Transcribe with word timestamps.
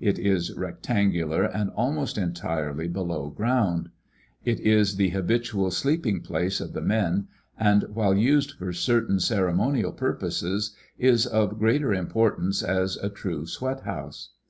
It 0.00 0.18
is 0.18 0.52
rectangular 0.54 1.42
and 1.44 1.70
almost 1.70 2.18
entirely 2.18 2.86
below 2.86 3.30
ground. 3.30 3.88
It 4.44 4.60
is 4.60 4.96
the 4.96 5.08
habitual 5.08 5.70
sleeping 5.70 6.20
place 6.20 6.60
of 6.60 6.74
the 6.74 6.82
men, 6.82 7.28
and 7.58 7.84
while 7.84 8.14
used 8.14 8.50
for 8.58 8.74
certain 8.74 9.20
ceremonial 9.20 9.92
purposes 9.92 10.76
is 10.98 11.26
of 11.26 11.58
greater 11.58 11.94
importance 11.94 12.62
as 12.62 12.98
a 12.98 13.08
true 13.08 13.46
sweat 13.46 13.80
house. 13.84 14.32